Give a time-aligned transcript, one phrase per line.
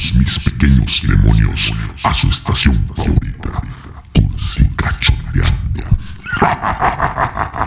[0.00, 1.70] Mis pequeños demonios
[2.02, 3.60] a su estación favorita,
[4.14, 5.98] Cursi Cachondeando.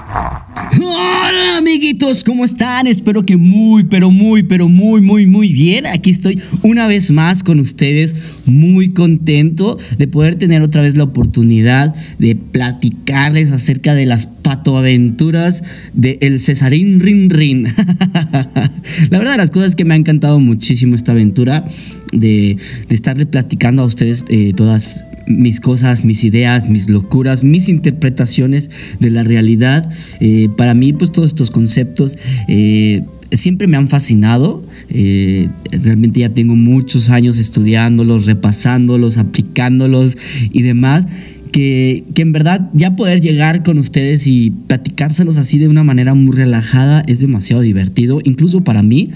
[0.82, 2.88] Hola amiguitos, ¿cómo están?
[2.88, 5.86] Espero que muy, pero muy, pero muy, muy, muy bien.
[5.86, 8.16] Aquí estoy una vez más con ustedes,
[8.46, 15.64] muy contento de poder tener otra vez la oportunidad de platicarles acerca de las patoaventuras
[15.94, 17.64] de El Cesarín Rin Rin.
[19.10, 21.66] la verdad, las cosas que me ha encantado muchísimo esta aventura
[22.12, 27.70] de, de estarle platicando a ustedes eh, todas mis cosas, mis ideas, mis locuras, mis
[27.70, 28.70] interpretaciones
[29.00, 29.90] de la realidad.
[30.20, 34.64] Eh, para mí, pues todos estos conceptos eh, siempre me han fascinado.
[34.90, 40.18] Eh, realmente ya tengo muchos años estudiándolos, repasándolos, aplicándolos
[40.52, 41.06] y demás.
[41.52, 46.16] Que, que, en verdad ya poder llegar con ustedes y platicárselos así de una manera
[46.16, 49.12] muy relajada es demasiado divertido, incluso para mí,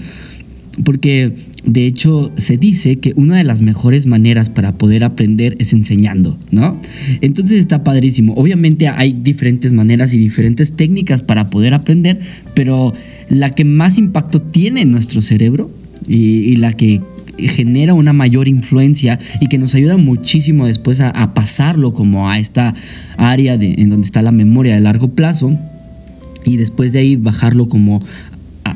[0.84, 1.32] porque
[1.68, 6.38] de hecho, se dice que una de las mejores maneras para poder aprender es enseñando,
[6.50, 6.80] ¿no?
[7.20, 8.32] Entonces está padrísimo.
[8.34, 12.20] Obviamente hay diferentes maneras y diferentes técnicas para poder aprender,
[12.54, 12.94] pero
[13.28, 15.70] la que más impacto tiene en nuestro cerebro
[16.06, 17.02] y, la que
[17.36, 22.74] genera una mayor influencia y que nos ayuda muchísimo después a, pasarlo como a esta
[23.18, 25.54] área de, en donde está la memoria de largo plazo
[26.46, 28.00] y después de ahí bajarlo como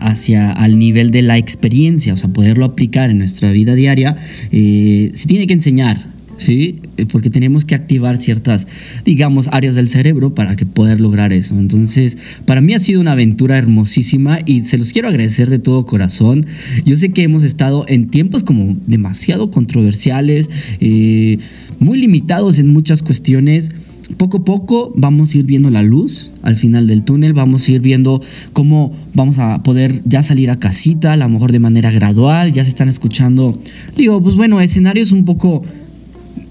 [0.03, 4.17] hacia al nivel de la experiencia, o sea, poderlo aplicar en nuestra vida diaria,
[4.51, 5.99] eh, se tiene que enseñar,
[6.39, 6.81] ¿sí?
[7.11, 8.67] Porque tenemos que activar ciertas,
[9.05, 11.59] digamos, áreas del cerebro para que poder lograr eso.
[11.59, 15.87] Entonces, para mí ha sido una aventura hermosísima y se los quiero agradecer de todo
[15.87, 16.47] corazón.
[16.85, 21.39] Yo sé que hemos estado en tiempos como demasiado controversiales, eh,
[21.79, 23.71] muy limitados en muchas cuestiones
[24.17, 27.73] poco a poco vamos a ir viendo la luz al final del túnel, vamos a
[27.73, 31.91] ir viendo cómo vamos a poder ya salir a casita, a lo mejor de manera
[31.91, 33.59] gradual, ya se están escuchando,
[33.97, 35.63] digo, pues bueno, escenarios un poco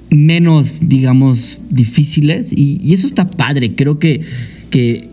[0.09, 4.21] menos, digamos, difíciles y, eso está padre, creo que,
[4.69, 5.07] que,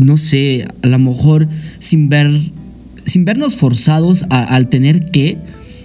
[0.00, 2.30] no sé, a lo mejor sin ver,
[3.04, 5.38] sin vernos forzados al tener que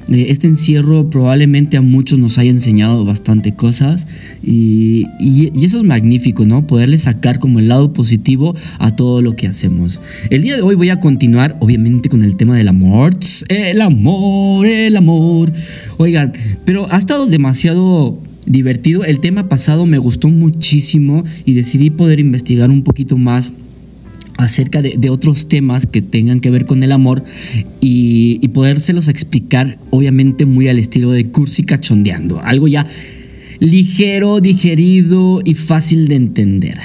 [0.08, 4.06] este encierro probablemente a muchos nos haya enseñado bastante cosas
[4.44, 5.08] y,
[5.66, 6.68] eso es magnífico, ¿no?
[6.68, 10.00] Poderle sacar como el lado positivo a todo lo que hacemos.
[10.30, 13.18] El día de hoy voy a continuar, obviamente, con el tema del amor.
[13.48, 15.52] El amor, el amor.
[15.98, 16.34] Oigan,
[16.66, 19.04] pero ha estado demasiado divertido.
[19.04, 23.54] El tema pasado me gustó muchísimo y decidí poder investigar un poquito más
[24.38, 27.24] acerca de, otros temas que tengan que ver con el amor
[27.82, 32.42] y, y podérselos explicar, obviamente, muy al estilo de cursi cachondeando.
[32.42, 32.86] Algo ya
[33.60, 36.78] ligero, digerido y fácil de entender.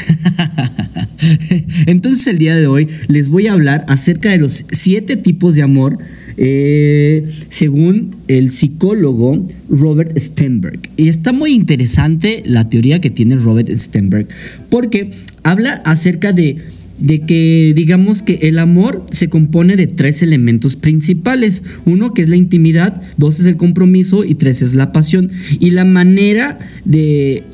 [1.87, 5.63] Entonces el día de hoy les voy a hablar acerca de los siete tipos de
[5.63, 5.99] amor
[6.37, 10.81] eh, según el psicólogo Robert Stenberg.
[10.97, 14.29] Y está muy interesante la teoría que tiene Robert Stenberg
[14.71, 15.11] porque
[15.43, 16.59] habla acerca de
[17.01, 21.63] de que digamos que el amor se compone de tres elementos principales.
[21.85, 25.31] Uno que es la intimidad, dos es el compromiso y tres es la pasión.
[25.59, 27.45] Y la manera de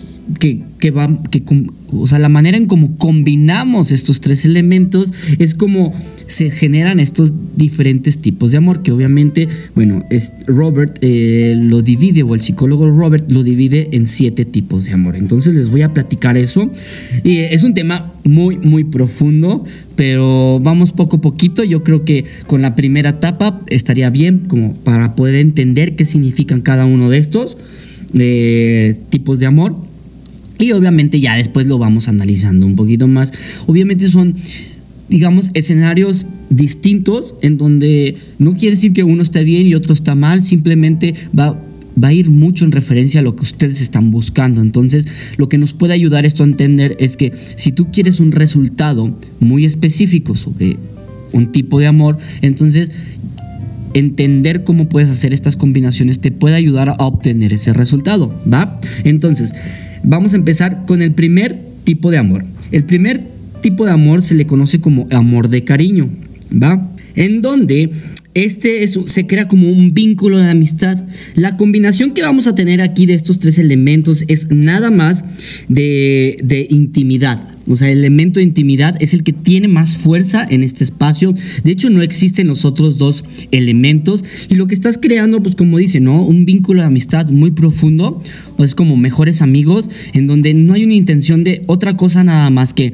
[0.41, 1.43] que, que va, que,
[1.93, 5.95] o sea, la manera en cómo combinamos estos tres elementos es como
[6.27, 12.23] se generan estos diferentes tipos de amor, que obviamente, bueno, es Robert eh, lo divide,
[12.23, 15.17] o el psicólogo Robert lo divide en siete tipos de amor.
[15.17, 16.71] Entonces les voy a platicar eso.
[17.25, 19.65] Y es un tema muy, muy profundo,
[19.95, 21.65] pero vamos poco a poquito.
[21.65, 26.61] Yo creo que con la primera etapa estaría bien como para poder entender qué significan
[26.61, 27.57] cada uno de estos
[28.15, 29.77] eh, tipos de amor.
[30.59, 33.33] Y obviamente ya después lo vamos analizando un poquito más.
[33.67, 34.35] Obviamente son,
[35.09, 40.15] digamos, escenarios distintos en donde no quiere decir que uno esté bien y otro está
[40.15, 41.61] mal, simplemente va,
[42.03, 44.61] va a ir mucho en referencia a lo que ustedes están buscando.
[44.61, 45.07] Entonces,
[45.37, 49.17] lo que nos puede ayudar esto a entender es que si tú quieres un resultado
[49.41, 50.77] muy específico sobre
[51.33, 52.91] un tipo de amor, entonces
[53.95, 58.79] entender cómo puedes hacer estas combinaciones te puede ayudar a obtener ese resultado, ¿va?
[59.05, 59.53] Entonces,
[60.09, 62.45] Vamos a empezar con el primer tipo de amor.
[62.71, 63.27] El primer
[63.61, 66.09] tipo de amor se le conoce como amor de cariño,
[66.53, 66.91] ¿va?
[67.15, 67.91] En donde
[68.35, 71.05] este se crea como un vínculo de amistad.
[71.35, 75.25] La combinación que vamos a tener aquí de estos tres elementos es nada más
[75.69, 80.47] de, de intimidad, o sea, el elemento de intimidad es el que tiene más fuerza
[80.49, 81.35] en este espacio.
[81.65, 84.25] De hecho, no existen los otros dos elementos.
[84.49, 86.23] Y lo que estás creando, pues como dice, ¿no?
[86.23, 88.21] Un vínculo de amistad muy profundo.
[88.57, 92.51] O es como mejores amigos, en donde no hay una intención de otra cosa nada
[92.51, 92.93] más que,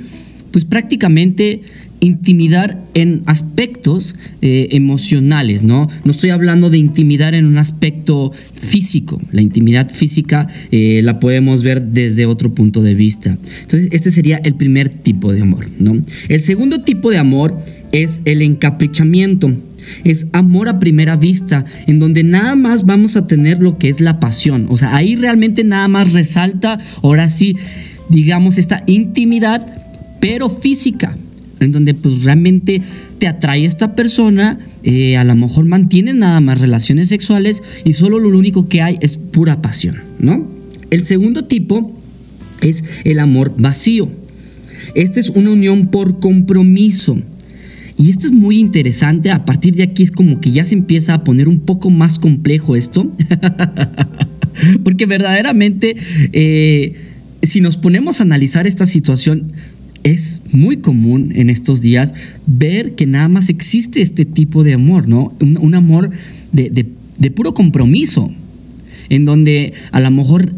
[0.52, 1.62] pues prácticamente
[2.02, 5.88] intimidar en aspectos eh, emocionales, ¿no?
[6.04, 9.20] No estoy hablando de intimidar en un aspecto físico.
[9.30, 13.38] La intimidad física eh, la podemos ver desde otro punto de vista.
[13.62, 16.02] Entonces, este sería el primer tipo de amor, ¿no?
[16.28, 17.56] El segundo tipo de amor
[17.92, 19.52] es el encaprichamiento.
[20.02, 24.00] Es amor a primera vista, en donde nada más vamos a tener lo que es
[24.00, 24.66] la pasión.
[24.70, 27.56] O sea, ahí realmente nada más resalta, ahora sí,
[28.08, 29.81] digamos, esta intimidad,
[30.22, 31.16] pero física
[31.58, 32.80] en donde pues realmente
[33.18, 38.20] te atrae esta persona, eh, a lo mejor mantienes nada más relaciones sexuales y solo
[38.20, 40.48] lo único que hay es pura pasión, ¿no?
[40.90, 42.00] El segundo tipo
[42.60, 44.08] es el amor vacío.
[44.94, 47.18] Este es una unión por compromiso.
[47.98, 51.14] Y esto es muy interesante, a partir de aquí es como que ya se empieza
[51.14, 53.10] a poner un poco más complejo esto,
[54.84, 55.96] porque verdaderamente
[56.32, 56.94] eh,
[57.42, 59.52] si nos ponemos a analizar esta situación,
[60.04, 62.14] es muy común en estos días
[62.46, 65.32] ver que nada más existe este tipo de amor, ¿no?
[65.40, 66.10] Un, amor
[66.52, 68.32] de, puro compromiso,
[69.08, 70.52] en donde a lo mejor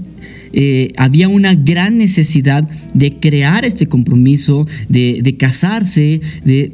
[0.52, 6.72] eh, había una gran necesidad de crear este compromiso, de, casarse, de,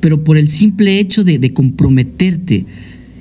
[0.00, 2.64] pero por el simple hecho de, comprometerte.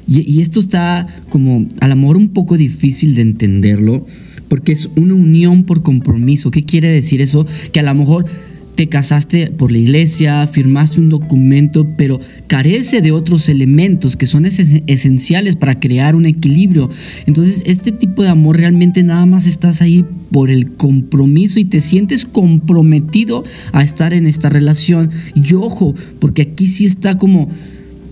[0.08, 4.06] Y, y, esto está como a lo mejor un poco difícil de entenderlo,
[4.50, 6.52] porque es una unión por compromiso.
[6.52, 7.46] ¿Qué quiere decir eso?
[7.72, 8.26] Que a lo mejor
[8.76, 14.46] te casaste por la iglesia, firmaste un documento, pero carece de otros elementos que son
[14.46, 16.90] esenciales para crear un equilibrio.
[17.28, 21.82] Entonces, este tipo de amor realmente nada más estás ahí por el compromiso y te
[21.82, 25.12] sientes comprometido a estar en esta relación.
[25.36, 27.50] Y ojo, porque aquí sí está como,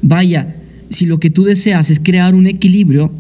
[0.02, 0.56] vaya,
[0.90, 3.12] si lo que tú deseas es crear un equilibrio,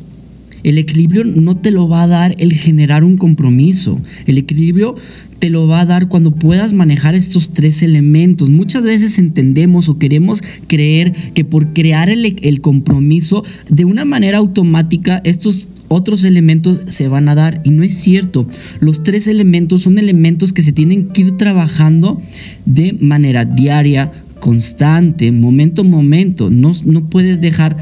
[0.63, 3.99] el equilibrio no te lo va a dar el generar un compromiso.
[4.27, 4.95] El equilibrio
[5.41, 8.51] te lo va a dar cuando puedas manejar estos tres elementos.
[8.51, 15.19] Muchas veces entendemos o queremos creer que por crear el, compromiso de una manera automática
[15.23, 18.47] estos otros elementos se van a dar y no es cierto.
[18.81, 22.21] Los tres elementos son elementos que se tienen que ir trabajando
[22.67, 26.51] de manera diaria, constante, momento a momento.
[26.51, 27.77] No, no puedes dejar,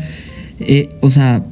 [0.62, 1.46] eh, o sea,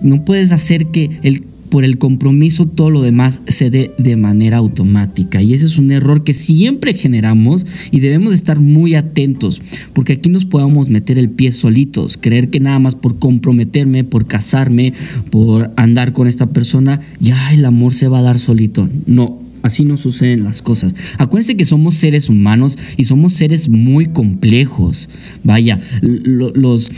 [0.00, 4.58] no puedes hacer que el por el compromiso todo lo demás se dé de manera
[4.58, 5.40] automática.
[5.40, 9.62] Y ese es un error que siempre generamos y debemos estar muy atentos,
[9.94, 14.26] porque aquí nos podemos meter el pie solitos, creer que nada más por comprometerme, por
[14.26, 14.92] casarme,
[15.30, 18.90] por andar con esta persona, ya el amor se va a dar solito.
[19.06, 20.92] No, Así no suceden las cosas.
[21.18, 25.08] Acuérdense que somos seres humanos y somos seres muy complejos.
[25.44, 26.90] Vaya, los,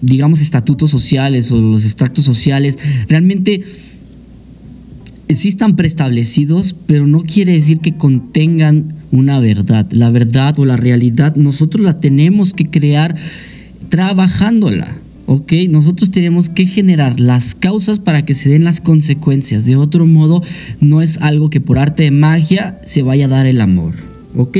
[0.00, 2.78] digamos, estatutos sociales o los extractos sociales,
[3.08, 3.62] realmente
[5.28, 9.86] sí están preestablecidos, pero no quiere decir que contengan una verdad.
[9.92, 13.14] La verdad o la realidad nosotros la tenemos que crear
[13.88, 14.98] trabajándola.
[15.26, 15.52] ¿ok?
[15.70, 19.66] Nosotros tenemos que generar las causas para que se den las consecuencias.
[19.66, 20.42] De otro modo,
[20.80, 23.94] no es algo que por arte de magia se vaya a dar el amor,
[24.36, 24.58] ¿ok?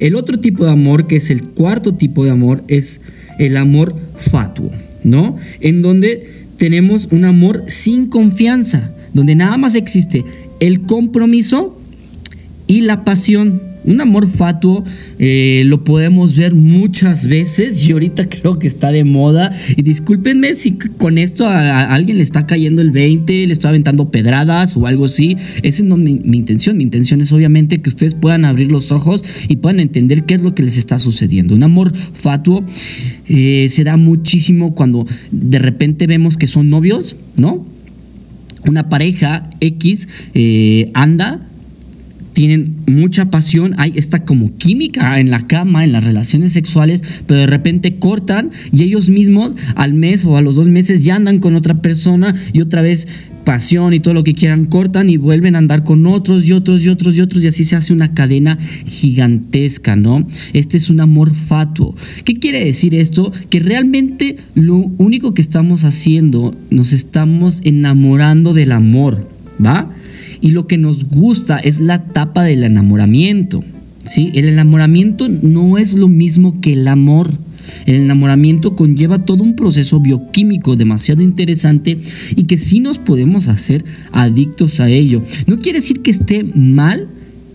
[0.00, 3.00] El otro tipo de amor, que es el cuarto tipo de amor, es
[3.38, 4.70] el amor fatuo,
[5.02, 5.36] ¿no?
[5.60, 10.24] En donde tenemos un amor sin confianza, donde nada más existe
[10.60, 11.78] el compromiso
[12.66, 13.73] y la pasión.
[13.84, 14.82] Un amor fatuo
[15.18, 19.54] eh, lo podemos ver muchas veces y ahorita creo que está de moda.
[19.76, 24.10] Y discúlpenme si con esto a, alguien le está cayendo el 20, le estoy aventando
[24.10, 25.36] pedradas o algo así.
[25.62, 26.78] Esa no es mi, intención.
[26.78, 30.40] Mi intención es obviamente que ustedes puedan abrir los ojos y puedan entender qué es
[30.40, 31.54] lo que les está sucediendo.
[31.54, 32.64] Un amor fatuo
[33.28, 37.66] eh, se da muchísimo cuando de repente vemos que son novios, ¿no?
[38.66, 41.46] Una pareja X eh, anda
[42.34, 47.40] tienen mucha pasión, hay esta como química en la cama, en las relaciones sexuales, pero
[47.40, 51.38] de repente cortan y ellos mismos al mes o a los dos meses ya andan
[51.38, 53.06] con otra persona y otra vez
[53.44, 56.84] pasión y todo lo que quieran cortan y vuelven a andar con otros y otros
[56.84, 60.26] y otros y otros y así se hace una cadena gigantesca, ¿no?
[60.52, 61.94] Este es un amor fatuo.
[62.24, 63.32] ¿Qué quiere decir esto?
[63.50, 69.28] Que realmente lo único que estamos haciendo, nos estamos enamorando del amor,
[69.64, 69.94] ¿va?
[70.44, 73.64] Y lo que nos gusta es la etapa del enamoramiento.
[74.04, 74.30] ¿sí?
[74.34, 77.32] El enamoramiento no es lo mismo que el amor.
[77.86, 81.98] El enamoramiento conlleva todo un proceso bioquímico demasiado interesante
[82.36, 85.22] y que sí nos podemos hacer adictos a ello.
[85.46, 87.08] No quiere decir que esté mal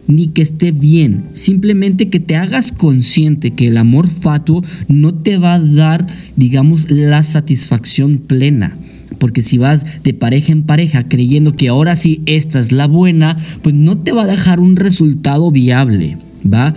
[0.07, 5.37] ni que esté bien, simplemente que te hagas consciente que el amor fatuo no te
[5.37, 8.75] va a dar, digamos, la satisfacción plena
[9.19, 13.37] porque si vas de pareja en pareja creyendo que ahora sí esta es la buena,
[13.61, 16.17] pues no te va a dejar un resultado viable,
[16.51, 16.73] ¿va?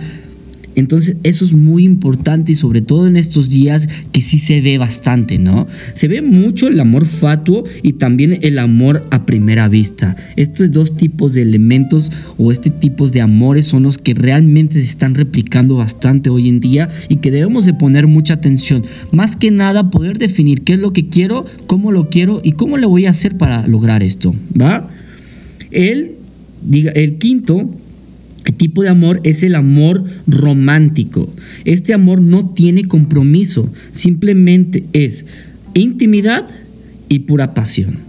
[0.75, 4.77] Entonces eso es muy importante y sobre todo en estos días que sí se ve
[4.77, 5.67] bastante, ¿no?
[5.93, 10.15] Se ve mucho el amor fatuo y también el amor a primera vista.
[10.35, 14.85] Estos dos tipos de elementos o este tipos de amores son los que realmente se
[14.85, 18.83] están replicando bastante hoy en día y que debemos de poner mucha atención.
[19.11, 22.77] Más que nada poder definir qué es lo que quiero, cómo lo quiero y cómo
[22.77, 24.89] le voy a hacer para lograr esto, ¿va?
[25.71, 26.15] El,
[26.61, 27.69] diga, el quinto
[28.45, 31.33] el tipo de amor es el amor romántico.
[31.65, 35.25] Este amor no tiene compromiso, simplemente es
[35.73, 36.47] intimidad
[37.09, 37.99] y pura pasión.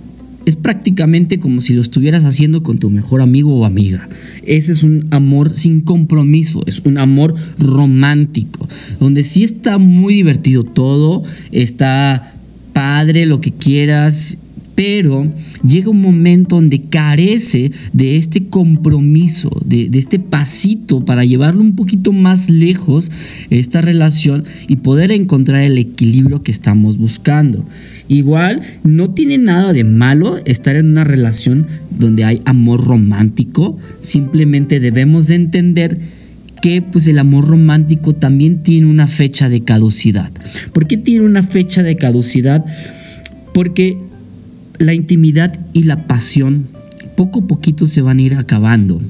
[0.45, 4.09] Es prácticamente como si lo estuvieras haciendo con tu mejor amigo o amiga.
[4.43, 8.69] Ese es un amor sin compromiso, es un amor romántico,
[9.01, 12.35] donde sí está muy divertido todo, está
[12.75, 14.37] padre lo que quieras,
[14.75, 15.31] pero
[15.67, 22.13] llega un momento donde carece de este compromiso, de, este pasito para llevarlo un poquito
[22.13, 23.11] más lejos
[23.51, 27.65] esta relación y poder encontrar el equilibrio que estamos buscando.
[28.09, 34.81] Igual, no tiene nada de malo estar en una relación donde hay amor romántico, simplemente
[34.81, 35.99] debemos de entender
[36.61, 40.33] que pues el amor romántico también tiene una fecha de caducidad.
[40.73, 42.65] ¿Por qué tiene una fecha de caducidad?
[43.53, 43.99] Porque
[44.79, 46.67] la intimidad y la pasión
[47.17, 49.01] poco a poquito se van a ir acabando.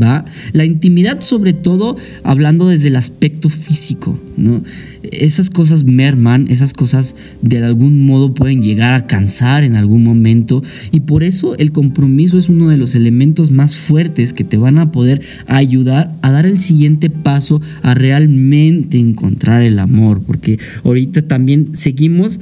[0.00, 0.24] ¿Va?
[0.52, 4.64] La intimidad sobre todo hablando desde el aspecto físico, ¿no?
[5.02, 10.64] Esas cosas merman, esas cosas de algún modo pueden llegar a cansar en algún momento
[10.90, 14.78] y por eso el compromiso es uno de los elementos más fuertes que te van
[14.78, 21.22] a poder ayudar a dar el siguiente paso a realmente encontrar el amor, porque ahorita
[21.28, 22.40] también seguimos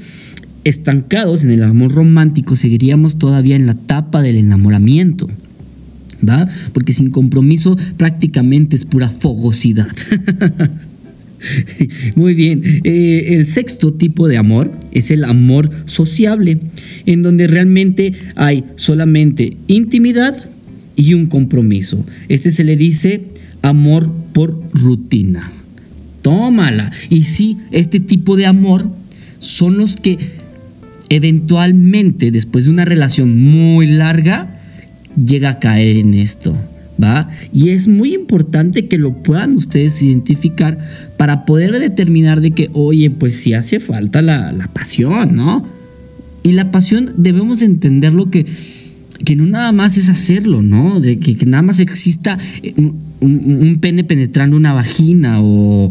[0.65, 5.29] estancados en el amor romántico, seguiríamos todavía en la etapa del enamoramiento.
[6.27, 6.49] ¿Va?
[6.73, 9.89] Porque sin compromiso prácticamente es pura fogosidad.
[12.17, 16.61] Muy bien, eh, el sexto tipo de amor es el amor sociable,
[17.07, 20.49] en donde realmente hay solamente intimidad
[20.95, 22.05] y un compromiso.
[22.29, 23.23] Este se le dice
[23.63, 25.51] amor por rutina.
[26.23, 26.93] Tómala.
[27.11, 28.89] Y sí, este tipo de amor
[29.41, 30.19] son los que
[31.13, 34.59] eventualmente, después de una relación muy larga,
[35.15, 36.57] llega a caer en esto.
[37.03, 37.29] ¿Va?
[37.53, 40.79] Y es muy importante que lo puedan ustedes identificar
[41.17, 45.67] para poder determinar de que, oye, pues si hace falta la, pasión, ¿no?
[46.45, 48.47] Y la pasión debemos entender lo que,
[49.25, 51.01] que no nada más es hacerlo, ¿no?
[51.01, 52.39] De que, que nada más exista
[53.23, 55.91] un, pene penetrando una vagina o,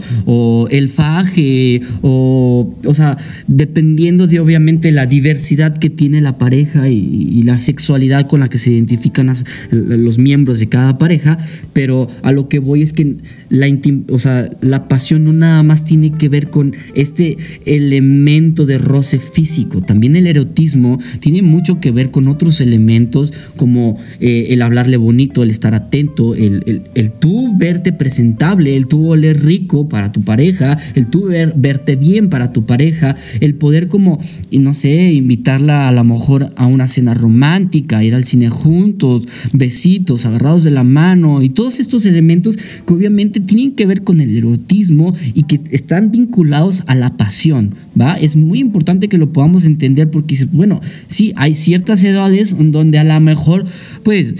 [0.70, 7.42] el faje o, o sea, dependiendo de obviamente la diversidad que tiene la pareja y,
[7.42, 9.34] la sexualidad con la que se identifican
[9.72, 11.40] los miembros de cada pareja,
[11.74, 13.16] pero a lo que voy es que
[13.50, 13.68] la,
[14.10, 19.18] o sea, la pasión no nada más tiene que ver con este elemento de roce
[19.18, 24.98] físico, también el erotismo tiene mucho que ver con otros elementos como eh, el hablarle
[24.98, 26.82] bonito, el estar atento, el
[27.22, 32.30] tú verte presentable, el tú oler rico para tu pareja, el tú ver, verte bien
[32.30, 34.20] para tu pareja, el poder como,
[34.52, 40.26] no sé, invitarla a lo mejor a una cena romántica, ir al cine juntos, besitos,
[40.26, 44.36] agarrados de la mano y todos estos elementos que obviamente tienen que ver con el
[44.36, 48.16] erotismo y que están vinculados a la pasión, ¿va?
[48.16, 53.04] Es muy importante que lo podamos entender porque, bueno, sí, hay ciertas edades donde a
[53.04, 53.66] lo mejor,
[54.04, 54.36] pues,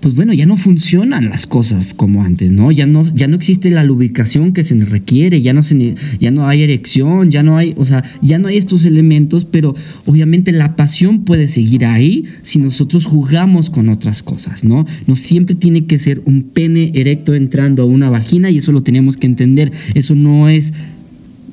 [0.00, 2.72] pues bueno, ya no funcionan las cosas como antes, ¿no?
[2.72, 6.48] Ya no, ya no existe la lubricación que se requiere, ya no, se, ya no
[6.48, 9.74] hay erección, ya no hay, o sea, ya no hay estos elementos, pero
[10.06, 14.86] obviamente la pasión puede seguir ahí si nosotros jugamos con otras cosas, ¿no?
[15.06, 18.82] No siempre tiene que ser un pene erecto entrando a una vagina y eso lo
[18.82, 20.72] tenemos que entender, eso no es,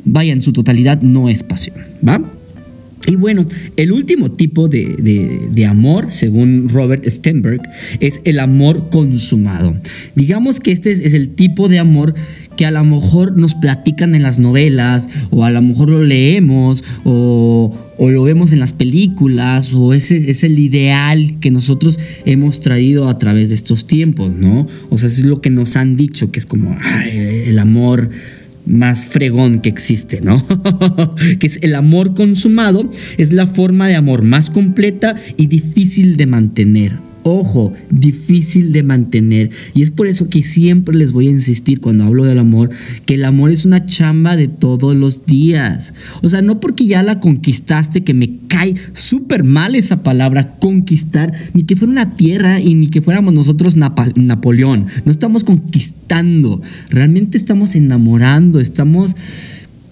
[0.05, 1.75] vaya, en su totalidad no es pasión,
[2.07, 2.36] ¿va?
[3.05, 7.61] Y bueno, el último tipo de, amor, según Robert Stenberg,
[7.99, 9.75] es el amor consumado.
[10.15, 12.15] Digamos que este es, el tipo de amor
[12.57, 16.83] que a lo mejor nos platican en las novelas, o a lo mejor lo leemos,
[17.03, 23.07] o, lo vemos en las películas, o ese es el ideal que nosotros hemos traído
[23.07, 24.67] a través de estos tiempos, ¿no?
[24.89, 26.75] O sea, es lo que nos han dicho, que es como
[27.05, 28.09] el amor
[28.67, 30.45] más fregón que existe, ¿no?
[31.39, 36.25] que es el amor consumado, es la forma de amor más completa y difícil de
[36.25, 37.06] mantener.
[37.29, 39.49] Ojo, difícil de mantener.
[39.73, 42.69] Y es por eso que siempre les voy a insistir cuando hablo del amor,
[43.05, 45.93] que el amor es una chamba de todos los días.
[46.23, 51.33] O sea, no porque ya la conquistaste, que me cae súper mal esa palabra, conquistar,
[51.53, 54.85] ni que fuera una tierra y ni que fuéramos nosotros Napoleón.
[55.03, 59.17] No estamos conquistando, realmente estamos enamorando, estamos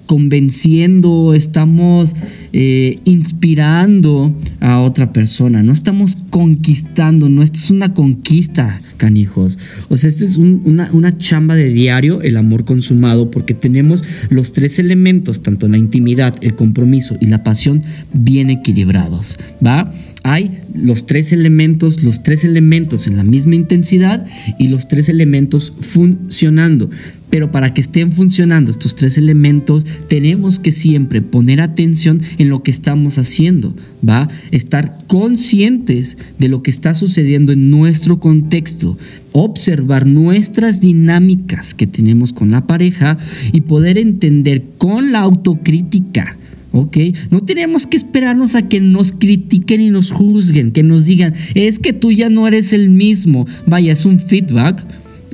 [0.06, 2.16] convenciendo, estamos
[2.54, 9.58] eh, inspirando a otra persona, no estamos conquistando, no, esto es una conquista, canijos.
[9.90, 14.54] O sea, esto es una, una, chamba de diario, el amor consumado, porque tenemos los
[14.54, 17.84] tres elementos, tanto la intimidad, el compromiso y la pasión,
[18.14, 19.92] bien equilibrados, ¿va?
[20.26, 24.26] hay los tres elementos, los tres elementos en la misma intensidad
[24.58, 26.90] y los tres elementos funcionando.
[27.36, 32.64] Pero para que estén funcionando estos tres elementos, tenemos que siempre poner atención en lo
[32.64, 33.76] que estamos haciendo,
[34.08, 34.30] ¿va?
[34.52, 38.98] Estar conscientes de lo que está sucediendo en nuestro contexto,
[39.34, 43.18] observar nuestras dinámicas que tenemos con la pareja
[43.52, 46.38] y poder entender con la autocrítica
[46.72, 46.98] ¿ok?
[47.32, 51.80] No tenemos que esperarnos a que nos critiquen y nos juzguen, que nos digan, es
[51.80, 53.46] que tú ya no eres el mismo.
[53.66, 54.86] Vaya, es un feedback,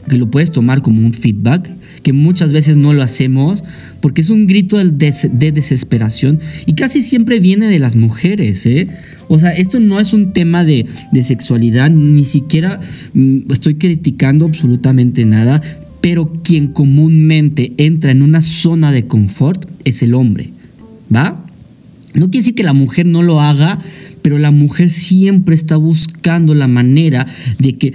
[0.09, 1.69] que lo puedes tomar como un feedback,
[2.03, 3.63] que muchas veces no lo hacemos,
[3.99, 8.87] porque es un grito de, desesperación y casi siempre viene de las mujeres, ¿eh?
[9.27, 10.85] O sea, esto no es un tema de,
[11.23, 12.79] sexualidad, ni siquiera
[13.13, 15.61] mm, estoy criticando absolutamente nada,
[16.01, 20.49] pero quien comúnmente entra en una zona de confort es el hombre.
[21.13, 21.45] ¿va?
[22.13, 23.79] No quiere decir que la mujer no lo haga,
[24.21, 27.25] pero la mujer siempre está buscando la manera
[27.59, 27.93] de que,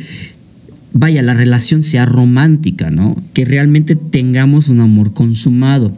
[0.99, 3.23] vaya, la relación sea romántica, ¿no?
[3.35, 5.93] Que realmente tengamos un amor consumado.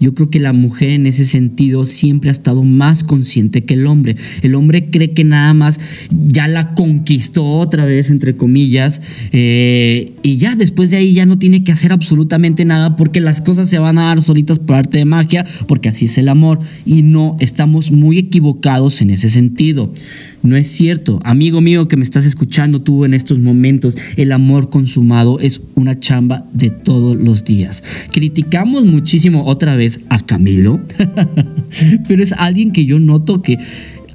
[0.00, 3.86] Yo creo que la mujer en ese sentido siempre ha estado más consciente que el
[3.86, 4.16] hombre.
[4.42, 5.78] El hombre cree que nada más
[6.10, 9.00] ya la conquistó otra vez, entre comillas,
[9.32, 13.40] eh, y ya después de ahí ya no tiene que hacer absolutamente nada porque las
[13.40, 16.58] cosas se van a dar solitas por arte de magia, porque así es el amor.
[16.84, 19.92] Y no, estamos muy equivocados en ese sentido.
[20.44, 21.20] No es cierto.
[21.24, 25.98] Amigo mío que me estás escuchando tú en estos momentos, el amor consumado es una
[25.98, 27.82] chamba de todos los días.
[28.12, 30.80] Criticamos muchísimo otra vez a Camilo,
[32.08, 33.56] pero es alguien que yo noto que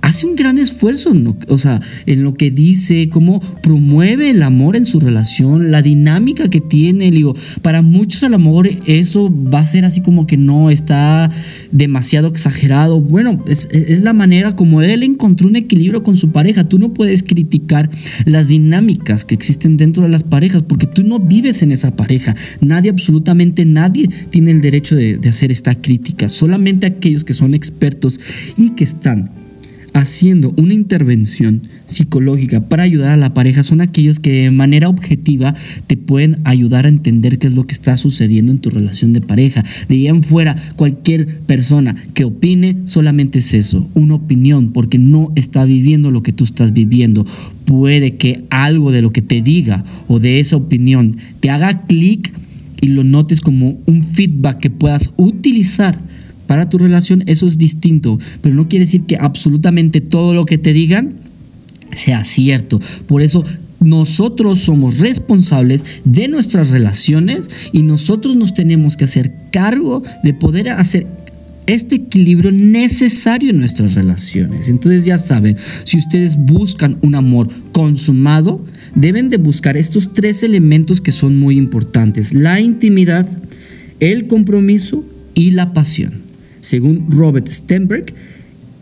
[0.09, 1.13] hace un gran esfuerzo,
[1.47, 6.49] o sea, en lo que dice, cómo promueve el amor en su relación, la dinámica
[6.49, 7.11] que tiene.
[7.11, 11.31] Digo, para muchos el amor eso va a ser así como que no está
[11.71, 12.99] demasiado exagerado.
[12.99, 13.67] Bueno, es,
[14.01, 16.63] la manera como él encontró un equilibrio con su pareja.
[16.63, 17.89] Tú no puedes criticar
[18.25, 22.35] las dinámicas que existen dentro de las parejas porque tú no vives en esa pareja.
[22.61, 26.29] Nadie, absolutamente nadie, tiene el derecho de, de hacer esta crítica.
[26.29, 28.19] Solamente aquellos que son expertos
[28.57, 29.29] y que están
[29.99, 35.55] haciendo una intervención psicológica para ayudar a la pareja son aquellos que de manera objetiva
[35.87, 39.21] te pueden ayudar a entender qué es lo que está sucediendo en tu relación de
[39.21, 39.63] pareja.
[39.87, 45.31] De ahí en fuera, cualquier persona que opine solamente es eso, una opinión, porque no
[45.35, 47.25] está viviendo lo que tú estás viviendo.
[47.65, 52.33] Puede que algo de lo que te diga o de esa opinión te haga clic
[52.81, 55.99] y lo notes como un feedback que puedas utilizar
[56.49, 60.57] para tu relación, eso es distinto, pero no quiere decir que absolutamente todo lo que
[60.57, 61.13] te digan
[61.95, 62.81] sea cierto.
[63.05, 63.43] Por eso
[63.79, 70.69] nosotros somos responsables de nuestras relaciones y nosotros nos tenemos que hacer cargo de poder
[70.69, 71.05] hacer
[71.67, 74.69] este equilibrio necesario en nuestras relaciones.
[74.69, 80.99] Entonces ya saben, si ustedes buscan un amor consumado, deben de buscar estos tres elementos
[80.99, 82.33] que son muy importantes.
[82.33, 83.29] La intimidad,
[83.99, 86.28] el compromiso y la pasión.
[86.69, 88.13] Según Robert Stenberg,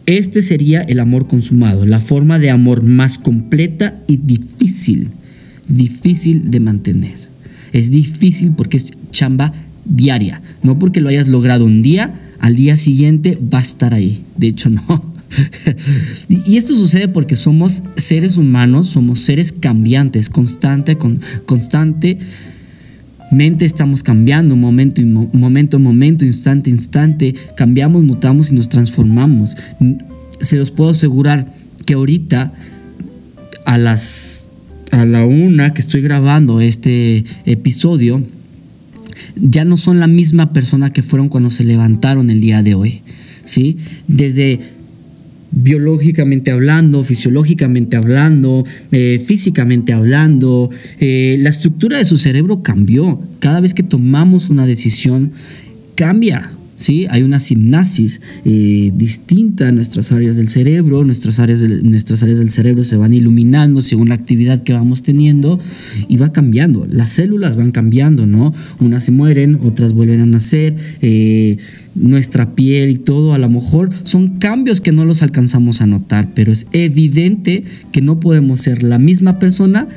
[0.07, 5.07] este sería el amor consumado, la forma de amor más completa y difícil,
[5.69, 7.15] difícil de mantener.
[7.71, 9.53] Es difícil porque es chamba
[9.85, 14.21] diaria, no porque lo hayas logrado un día, al día siguiente va a estar ahí.
[14.35, 15.13] De hecho, no.
[16.27, 22.19] y esto sucede porque somos seres humanos, somos seres cambiantes, constante, con, constante
[23.31, 27.35] mente estamos cambiando momento, momento, momento, instante, instante.
[27.55, 29.55] Cambiamos, mutamos y nos transformamos.
[30.39, 31.51] Se los puedo asegurar
[31.85, 32.53] que ahorita
[33.65, 34.47] a las
[34.91, 38.23] a la una que estoy grabando este episodio
[39.35, 43.01] ya no son la misma persona que fueron cuando se levantaron el día de hoy.
[43.47, 43.77] ¿sí?
[44.07, 44.59] Desde
[45.63, 50.69] biológicamente hablando, fisiológicamente hablando, eh, físicamente hablando.
[50.99, 53.21] Eh, la estructura de su cerebro cambió.
[53.39, 55.31] Cada vez que tomamos una decisión,
[55.95, 56.51] cambia.
[56.77, 57.07] ¿Sí?
[57.09, 62.49] Hay una simnasis eh, distinta en nuestras áreas del cerebro, nuestras áreas, nuestras áreas del
[62.49, 65.59] cerebro se van iluminando según la actividad que vamos teniendo
[66.07, 68.53] y va cambiando, las células van cambiando, ¿no?
[68.79, 71.57] Unas se mueren, otras vuelven a nacer, eh,
[71.95, 76.29] nuestra piel y todo, a lo mejor son cambios que no los alcanzamos a notar,
[76.35, 79.87] pero es evidente que no podemos ser la misma persona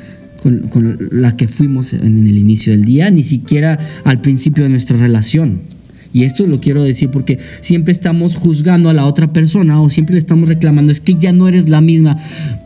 [0.41, 4.71] con, con, la que fuimos en el inicio del día, ni siquiera al principio de
[4.71, 5.59] nuestra relación.
[6.13, 10.13] Y esto lo quiero decir porque siempre estamos juzgando a la otra persona o siempre
[10.13, 12.17] le estamos reclamando, es que ya no eres la misma.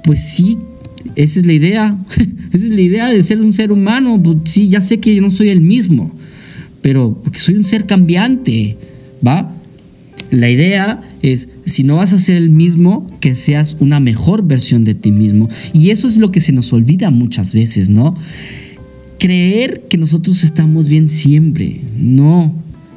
[0.03, 0.57] Pues sí,
[1.15, 1.97] esa es la idea.
[2.51, 4.21] esa es la idea de ser un ser humano.
[4.21, 6.11] Pues sí, ya sé que yo no soy el mismo,
[6.81, 8.77] pero porque soy un ser cambiante,
[9.25, 9.51] ¿va?
[10.31, 14.83] La idea es, si no vas a ser el mismo, que seas una mejor versión
[14.83, 15.49] de ti mismo.
[15.71, 18.15] Y eso es lo que se nos olvida muchas veces, ¿no?
[19.19, 21.81] Creer que nosotros estamos bien siempre.
[21.97, 22.53] No,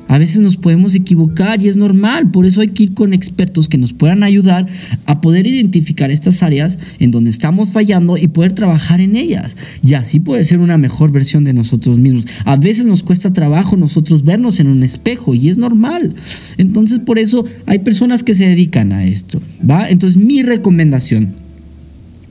[0.08, 3.68] a veces nos podemos equivocar y es normal, por eso hay que ir con expertos
[3.68, 4.66] que nos puedan ayudar
[5.06, 9.56] a poder identificar estas áreas en donde estamos fallando y poder trabajar en ellas.
[9.84, 12.24] Y así puede ser una mejor versión de nosotros mismos.
[12.44, 16.14] A veces nos cuesta trabajo nosotros vernos en un espejo y es normal.
[16.56, 19.88] Entonces por eso hay personas que se dedican a esto, ¿va?
[19.88, 21.28] Entonces mi recomendación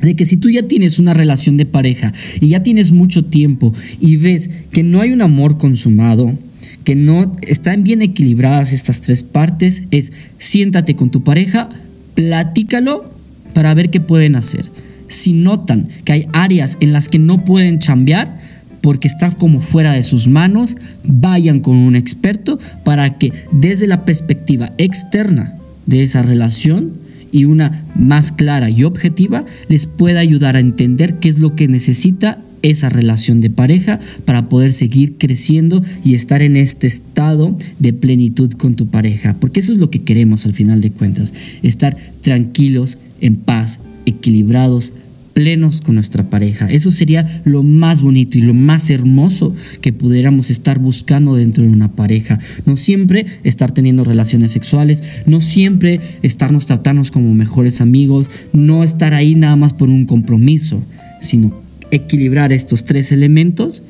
[0.02, 3.74] de que si tú ya tienes una relación de pareja y ya tienes mucho tiempo
[4.00, 6.38] y ves que no hay un amor consumado,
[6.84, 11.70] que no están bien equilibradas estas tres partes es siéntate con tu pareja,
[12.16, 13.12] platícalo
[13.54, 14.66] para ver qué pueden hacer.
[15.08, 18.40] Si notan que hay áreas en las que no pueden chambear
[18.82, 24.06] porque está como fuera de sus manos, vayan con un experto para que desde la
[24.06, 26.94] perspectiva externa de esa relación
[27.32, 31.68] y una más clara y objetiva les pueda ayudar a entender qué es lo que
[31.68, 32.40] necesita
[32.70, 38.52] esa relación de pareja para poder seguir creciendo y estar en este estado de plenitud
[38.54, 39.36] con tu pareja.
[39.40, 44.94] Porque eso es lo que queremos al final de cuentas, estar tranquilos, en paz, equilibrados,
[45.38, 46.68] plenos con nuestra pareja.
[46.68, 51.70] Eso sería lo más bonito y lo más hermoso que pudiéramos estar buscando dentro de
[51.70, 52.40] una pareja.
[52.66, 59.14] No siempre estar teniendo relaciones sexuales, no siempre estarnos tratándonos como mejores amigos, no estar
[59.14, 60.82] ahí nada más por un compromiso,
[61.22, 63.84] sino equilibrar estos tres elementos